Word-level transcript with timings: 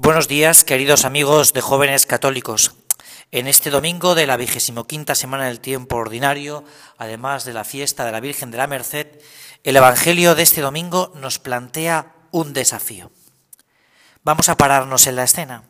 Buenos 0.00 0.28
días, 0.28 0.62
queridos 0.62 1.04
amigos 1.04 1.52
de 1.52 1.60
jóvenes 1.60 2.06
católicos. 2.06 2.76
En 3.32 3.48
este 3.48 3.68
domingo 3.68 4.14
de 4.14 4.28
la 4.28 4.36
vigésimo 4.36 4.86
quinta 4.86 5.16
semana 5.16 5.46
del 5.46 5.58
tiempo 5.58 5.96
ordinario, 5.96 6.62
además 6.98 7.44
de 7.44 7.52
la 7.52 7.64
fiesta 7.64 8.04
de 8.04 8.12
la 8.12 8.20
Virgen 8.20 8.52
de 8.52 8.58
la 8.58 8.68
Merced, 8.68 9.08
el 9.64 9.74
Evangelio 9.74 10.36
de 10.36 10.44
este 10.44 10.60
domingo 10.60 11.12
nos 11.16 11.40
plantea 11.40 12.14
un 12.30 12.52
desafío. 12.52 13.10
Vamos 14.22 14.48
a 14.48 14.56
pararnos 14.56 15.08
en 15.08 15.16
la 15.16 15.24
escena. 15.24 15.64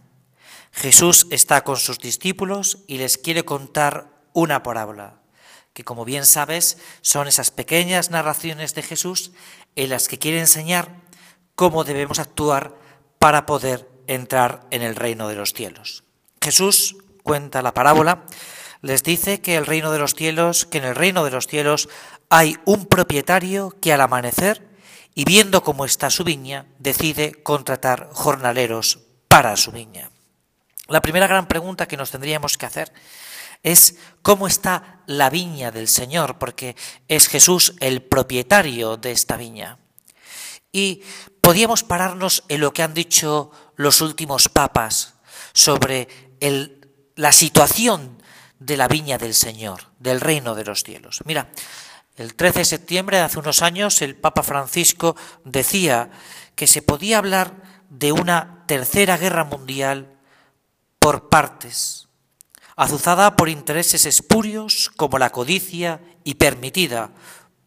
Jesús 0.72 1.26
está 1.30 1.64
con 1.64 1.78
sus 1.78 1.98
discípulos 1.98 2.80
y 2.86 2.98
les 2.98 3.16
quiere 3.16 3.46
contar 3.46 4.10
una 4.34 4.62
parábola, 4.62 5.22
que 5.72 5.84
como 5.84 6.04
bien 6.04 6.26
sabes 6.26 6.76
son 7.00 7.28
esas 7.28 7.50
pequeñas 7.50 8.10
narraciones 8.10 8.74
de 8.74 8.82
Jesús 8.82 9.32
en 9.74 9.88
las 9.88 10.06
que 10.06 10.18
quiere 10.18 10.38
enseñar 10.38 10.96
cómo 11.54 11.82
debemos 11.82 12.18
actuar 12.18 12.74
para 13.18 13.46
poder 13.46 13.97
entrar 14.08 14.66
en 14.70 14.82
el 14.82 14.96
reino 14.96 15.28
de 15.28 15.36
los 15.36 15.52
cielos. 15.52 16.04
Jesús 16.42 16.96
cuenta 17.22 17.62
la 17.62 17.74
parábola, 17.74 18.24
les 18.82 19.02
dice 19.02 19.40
que 19.40 19.56
el 19.56 19.66
reino 19.66 19.92
de 19.92 19.98
los 19.98 20.14
cielos, 20.14 20.66
que 20.66 20.78
en 20.78 20.84
el 20.84 20.94
reino 20.94 21.24
de 21.24 21.30
los 21.30 21.46
cielos 21.46 21.88
hay 22.30 22.56
un 22.64 22.86
propietario 22.86 23.76
que 23.80 23.92
al 23.92 24.00
amanecer 24.00 24.66
y 25.14 25.24
viendo 25.24 25.62
cómo 25.62 25.84
está 25.84 26.10
su 26.10 26.24
viña, 26.24 26.66
decide 26.78 27.32
contratar 27.42 28.08
jornaleros 28.12 29.00
para 29.28 29.56
su 29.56 29.72
viña. 29.72 30.10
La 30.86 31.02
primera 31.02 31.26
gran 31.26 31.48
pregunta 31.48 31.86
que 31.86 31.96
nos 31.96 32.10
tendríamos 32.10 32.56
que 32.56 32.66
hacer 32.66 32.92
es 33.62 33.96
cómo 34.22 34.46
está 34.46 35.02
la 35.06 35.30
viña 35.30 35.70
del 35.70 35.88
Señor, 35.88 36.38
porque 36.38 36.76
es 37.08 37.28
Jesús 37.28 37.74
el 37.80 38.02
propietario 38.02 38.96
de 38.96 39.10
esta 39.10 39.36
viña. 39.36 39.78
Y 40.72 41.02
podíamos 41.48 41.82
pararnos 41.82 42.44
en 42.48 42.60
lo 42.60 42.74
que 42.74 42.82
han 42.82 42.92
dicho 42.92 43.50
los 43.74 44.02
últimos 44.02 44.50
papas 44.50 45.14
sobre 45.54 46.06
la 47.16 47.32
situación 47.32 48.22
de 48.58 48.76
la 48.76 48.86
viña 48.86 49.16
del 49.16 49.32
Señor, 49.32 49.84
del 49.98 50.20
reino 50.20 50.54
de 50.54 50.66
los 50.66 50.82
cielos. 50.82 51.20
Mira, 51.24 51.48
el 52.16 52.34
13 52.34 52.58
de 52.58 52.64
septiembre 52.66 53.16
de 53.16 53.22
hace 53.22 53.38
unos 53.38 53.62
años 53.62 54.02
el 54.02 54.14
Papa 54.14 54.42
Francisco 54.42 55.16
decía 55.46 56.10
que 56.54 56.66
se 56.66 56.82
podía 56.82 57.16
hablar 57.16 57.54
de 57.88 58.12
una 58.12 58.64
tercera 58.66 59.16
guerra 59.16 59.44
mundial 59.44 60.18
por 60.98 61.30
partes, 61.30 62.08
azuzada 62.76 63.36
por 63.36 63.48
intereses 63.48 64.04
espurios 64.04 64.90
como 64.98 65.16
la 65.16 65.30
codicia 65.30 66.02
y 66.24 66.34
permitida 66.34 67.12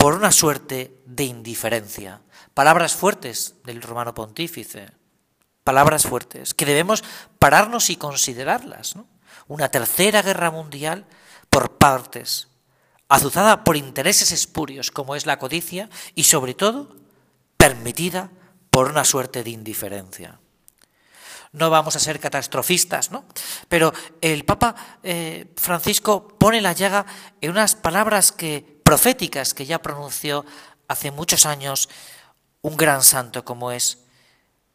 por 0.02 0.16
una 0.16 0.31
suerte 0.31 0.99
de 1.05 1.25
indiferencia. 1.25 2.21
Palabras 2.55 2.95
fuertes 2.95 3.53
del 3.66 3.83
romano 3.83 4.16
pontífice, 4.16 4.89
palabras 5.63 6.07
fuertes, 6.07 6.55
que 6.55 6.66
debemos 6.66 7.03
pararnos 7.38 7.91
y 7.91 7.97
considerarlas. 7.97 8.95
Una 9.47 9.69
tercera 9.69 10.23
guerra 10.23 10.49
mundial 10.49 11.05
por 11.52 11.77
partes, 11.77 12.47
azuzada 13.09 13.63
por 13.63 13.77
intereses 13.77 14.31
espurios 14.31 14.89
como 14.89 15.16
es 15.16 15.27
la 15.27 15.38
codicia 15.38 15.88
y 16.16 16.23
sobre 16.23 16.55
todo 16.55 16.95
permitida 17.57 18.31
por 18.72 18.89
una 18.89 19.05
suerte 19.05 19.44
de 19.44 19.52
indiferencia. 19.52 20.39
No 21.52 21.69
vamos 21.69 21.95
a 21.95 21.99
ser 21.99 22.19
catastrofistas, 22.19 23.11
¿no? 23.11 23.25
Pero 23.67 23.94
el 24.22 24.45
Papa 24.45 24.73
eh, 25.03 25.53
Francisco 25.57 26.27
pone 26.39 26.59
la 26.59 26.73
llaga 26.73 27.05
en 27.39 27.52
unas 27.52 27.75
palabras 27.75 28.31
que 28.31 28.80
proféticas 28.92 29.53
que 29.53 29.66
ya 29.66 29.81
pronunció 29.81 30.44
hace 30.89 31.11
muchos 31.11 31.45
años 31.45 31.88
un 32.59 32.75
gran 32.75 33.03
santo 33.03 33.45
como 33.45 33.72
es 33.72 34.00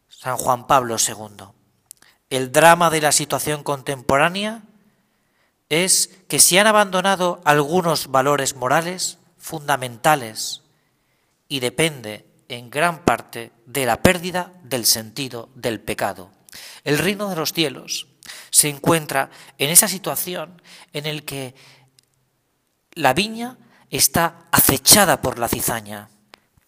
San 0.08 0.38
Juan 0.38 0.66
Pablo 0.66 0.96
II. 0.96 1.48
El 2.30 2.50
drama 2.50 2.88
de 2.88 3.02
la 3.02 3.12
situación 3.12 3.62
contemporánea 3.62 4.62
es 5.68 6.08
que 6.28 6.38
se 6.38 6.58
han 6.58 6.66
abandonado 6.66 7.42
algunos 7.44 8.10
valores 8.10 8.56
morales 8.56 9.18
fundamentales 9.36 10.62
y 11.46 11.60
depende 11.60 12.24
en 12.48 12.70
gran 12.70 13.04
parte 13.04 13.52
de 13.66 13.84
la 13.84 14.00
pérdida 14.00 14.50
del 14.62 14.86
sentido 14.86 15.50
del 15.54 15.78
pecado. 15.78 16.30
El 16.84 16.96
reino 16.96 17.28
de 17.28 17.36
los 17.36 17.52
cielos 17.52 18.06
se 18.50 18.70
encuentra 18.70 19.28
en 19.58 19.68
esa 19.68 19.88
situación 19.88 20.62
en 20.94 21.04
el 21.04 21.26
que 21.26 21.54
la 22.94 23.12
viña 23.12 23.58
está 23.90 24.46
acechada 24.50 25.20
por 25.22 25.38
la 25.38 25.48
cizaña. 25.48 26.08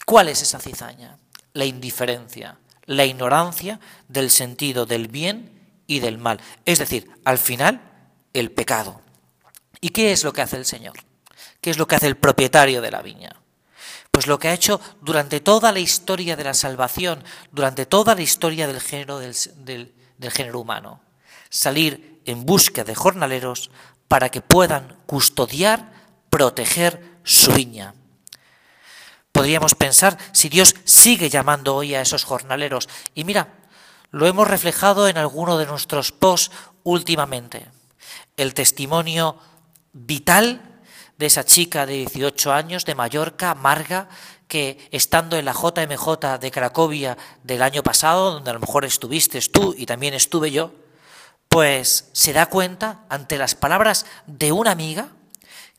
¿Cuál 0.04 0.28
es 0.28 0.42
esa 0.42 0.58
cizaña? 0.58 1.18
La 1.52 1.64
indiferencia, 1.64 2.58
la 2.86 3.04
ignorancia 3.04 3.80
del 4.08 4.30
sentido 4.30 4.86
del 4.86 5.08
bien 5.08 5.82
y 5.86 6.00
del 6.00 6.18
mal. 6.18 6.40
Es 6.64 6.78
decir, 6.78 7.10
al 7.24 7.38
final, 7.38 7.80
el 8.32 8.50
pecado. 8.50 9.00
¿Y 9.80 9.90
qué 9.90 10.12
es 10.12 10.24
lo 10.24 10.32
que 10.32 10.42
hace 10.42 10.56
el 10.56 10.64
Señor? 10.64 10.94
¿Qué 11.60 11.70
es 11.70 11.78
lo 11.78 11.86
que 11.86 11.96
hace 11.96 12.06
el 12.06 12.16
propietario 12.16 12.80
de 12.80 12.90
la 12.90 13.02
viña? 13.02 13.36
Pues 14.10 14.26
lo 14.26 14.38
que 14.38 14.48
ha 14.48 14.54
hecho 14.54 14.80
durante 15.00 15.40
toda 15.40 15.72
la 15.72 15.80
historia 15.80 16.36
de 16.36 16.44
la 16.44 16.54
salvación, 16.54 17.22
durante 17.52 17.86
toda 17.86 18.14
la 18.14 18.22
historia 18.22 18.66
del 18.66 18.80
género, 18.80 19.18
del, 19.18 19.34
del 20.16 20.32
género 20.32 20.60
humano. 20.60 21.00
Salir 21.50 22.20
en 22.24 22.44
busca 22.44 22.84
de 22.84 22.94
jornaleros 22.94 23.70
para 24.08 24.30
que 24.30 24.40
puedan 24.40 24.96
custodiar, 25.06 25.92
proteger 26.30 27.07
su 27.28 27.52
viña. 27.52 27.94
Podríamos 29.32 29.74
pensar 29.74 30.16
si 30.32 30.48
Dios 30.48 30.74
sigue 30.84 31.28
llamando 31.28 31.76
hoy 31.76 31.94
a 31.94 32.00
esos 32.00 32.24
jornaleros. 32.24 32.88
Y 33.14 33.24
mira, 33.24 33.54
lo 34.10 34.26
hemos 34.26 34.48
reflejado 34.48 35.08
en 35.08 35.18
alguno 35.18 35.58
de 35.58 35.66
nuestros 35.66 36.10
posts 36.10 36.50
últimamente. 36.84 37.66
El 38.38 38.54
testimonio 38.54 39.38
vital 39.92 40.80
de 41.18 41.26
esa 41.26 41.44
chica 41.44 41.84
de 41.84 41.96
18 41.98 42.52
años 42.52 42.86
de 42.86 42.94
Mallorca, 42.94 43.54
Marga, 43.54 44.08
que 44.46 44.88
estando 44.90 45.36
en 45.36 45.44
la 45.44 45.52
JMJ 45.52 46.38
de 46.40 46.50
Cracovia 46.50 47.18
del 47.42 47.62
año 47.62 47.82
pasado, 47.82 48.32
donde 48.32 48.50
a 48.50 48.54
lo 48.54 48.60
mejor 48.60 48.86
estuviste 48.86 49.38
tú 49.42 49.74
y 49.76 49.84
también 49.84 50.14
estuve 50.14 50.50
yo, 50.50 50.72
pues 51.50 52.08
se 52.12 52.32
da 52.32 52.46
cuenta 52.46 53.04
ante 53.10 53.36
las 53.36 53.54
palabras 53.54 54.06
de 54.26 54.52
una 54.52 54.70
amiga 54.70 55.10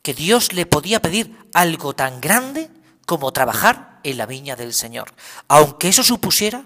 que 0.02 0.14
Dios 0.14 0.52
le 0.52 0.66
podía 0.66 1.00
pedir 1.00 1.36
algo 1.52 1.94
tan 1.94 2.20
grande 2.20 2.70
como 3.06 3.32
trabajar 3.32 4.00
en 4.02 4.16
la 4.18 4.26
viña 4.26 4.56
del 4.56 4.72
Señor, 4.72 5.12
aunque 5.48 5.88
eso 5.88 6.02
supusiera 6.02 6.64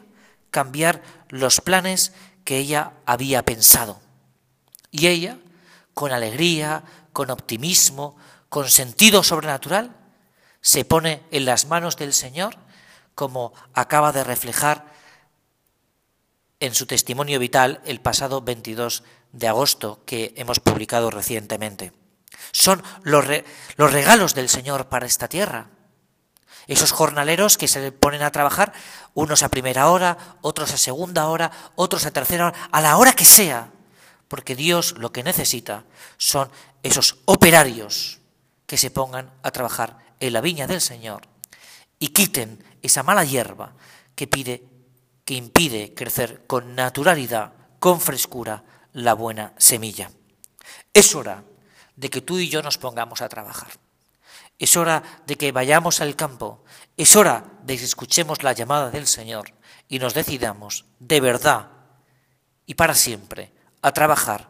cambiar 0.50 1.02
los 1.28 1.60
planes 1.60 2.12
que 2.44 2.58
ella 2.58 2.92
había 3.06 3.44
pensado. 3.44 4.00
Y 4.90 5.08
ella, 5.08 5.38
con 5.94 6.12
alegría, 6.12 6.84
con 7.12 7.30
optimismo, 7.30 8.16
con 8.48 8.68
sentido 8.68 9.22
sobrenatural, 9.22 9.96
se 10.60 10.84
pone 10.84 11.22
en 11.30 11.44
las 11.44 11.66
manos 11.66 11.96
del 11.96 12.12
Señor, 12.12 12.56
como 13.14 13.52
acaba 13.74 14.12
de 14.12 14.24
reflejar 14.24 14.92
en 16.60 16.74
su 16.74 16.86
testimonio 16.86 17.38
vital 17.38 17.80
el 17.84 18.00
pasado 18.00 18.40
22 18.40 19.02
de 19.32 19.48
agosto 19.48 20.02
que 20.06 20.32
hemos 20.36 20.60
publicado 20.60 21.10
recientemente. 21.10 21.92
Son 22.64 22.82
los, 23.02 23.26
los 23.76 23.92
regalos 23.92 24.34
del 24.34 24.48
Señor 24.48 24.88
para 24.88 25.04
esta 25.04 25.28
tierra. 25.28 25.66
Esos 26.66 26.92
jornaleros 26.92 27.58
que 27.58 27.68
se 27.68 27.92
ponen 27.92 28.22
a 28.22 28.32
trabajar, 28.32 28.72
unos 29.12 29.42
a 29.42 29.50
primera 29.50 29.90
hora, 29.90 30.16
otros 30.40 30.72
a 30.72 30.78
segunda 30.78 31.28
hora, 31.28 31.50
otros 31.74 32.06
a 32.06 32.10
tercera 32.10 32.46
hora, 32.46 32.68
a 32.72 32.80
la 32.80 32.96
hora 32.96 33.12
que 33.12 33.26
sea, 33.26 33.70
porque 34.28 34.56
Dios 34.56 34.94
lo 34.96 35.12
que 35.12 35.22
necesita 35.22 35.84
son 36.16 36.50
esos 36.82 37.18
operarios 37.26 38.20
que 38.64 38.78
se 38.78 38.90
pongan 38.90 39.30
a 39.42 39.50
trabajar 39.50 39.98
en 40.18 40.32
la 40.32 40.40
viña 40.40 40.66
del 40.66 40.80
Señor 40.80 41.28
y 41.98 42.08
quiten 42.08 42.64
esa 42.80 43.02
mala 43.02 43.24
hierba 43.24 43.74
que 44.14 44.26
pide 44.26 44.64
que 45.26 45.34
impide 45.34 45.92
crecer 45.92 46.46
con 46.46 46.74
naturalidad, 46.74 47.52
con 47.78 48.00
frescura 48.00 48.64
la 48.94 49.12
buena 49.12 49.52
semilla. 49.58 50.10
Es 50.94 51.14
hora 51.14 51.44
de 51.96 52.10
que 52.10 52.20
tú 52.20 52.38
y 52.38 52.48
yo 52.48 52.62
nos 52.62 52.78
pongamos 52.78 53.22
a 53.22 53.28
trabajar. 53.28 53.68
Es 54.58 54.76
hora 54.76 55.02
de 55.26 55.36
que 55.36 55.52
vayamos 55.52 56.00
al 56.00 56.16
campo. 56.16 56.64
Es 56.96 57.16
hora 57.16 57.44
de 57.64 57.76
que 57.76 57.84
escuchemos 57.84 58.42
la 58.42 58.52
llamada 58.52 58.90
del 58.90 59.06
Señor 59.06 59.52
y 59.88 59.98
nos 59.98 60.14
decidamos 60.14 60.86
de 60.98 61.20
verdad 61.20 61.70
y 62.66 62.74
para 62.74 62.94
siempre 62.94 63.52
a 63.82 63.92
trabajar 63.92 64.48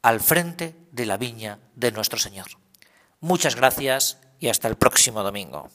al 0.00 0.20
frente 0.20 0.76
de 0.92 1.06
la 1.06 1.16
viña 1.16 1.58
de 1.74 1.92
nuestro 1.92 2.18
Señor. 2.18 2.46
Muchas 3.20 3.56
gracias 3.56 4.18
y 4.38 4.48
hasta 4.48 4.68
el 4.68 4.76
próximo 4.76 5.22
domingo. 5.22 5.68